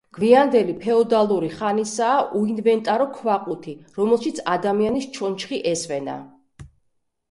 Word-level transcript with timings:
გვიანდელი 0.17 0.73
ფეოდალური 0.85 1.49
ხანისაა 1.59 2.25
უინვენტარო 2.41 3.09
ქვაყუთი, 3.21 3.77
რომელშიც 4.03 4.45
ადამიანის 4.59 5.11
ჩონჩხი 5.21 5.65
ესვენა. 5.77 6.23